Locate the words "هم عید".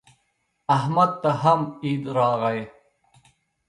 1.41-2.03